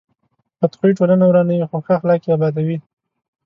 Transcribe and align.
بد 0.61 0.73
خوی 0.79 0.91
ټولنه 0.97 1.23
ورانوي، 1.27 1.57
خو 1.69 1.77
ښه 1.85 1.93
اخلاق 1.99 2.21
یې 2.25 2.31
ابادوي. 2.35 2.77